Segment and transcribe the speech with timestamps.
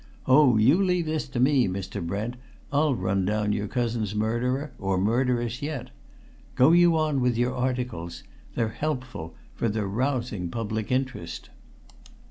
[0.25, 2.03] Oh, you leave this to me, Mr.
[2.03, 2.35] Brent,
[2.73, 5.91] I'll run down your cousin's murderer or murderess yet!
[6.55, 8.23] Go you on with your articles
[8.55, 11.51] they're helpful, for they're rousing public interest."